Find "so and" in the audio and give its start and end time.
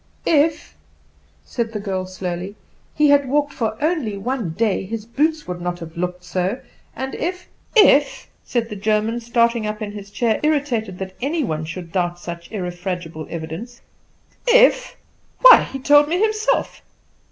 6.23-7.13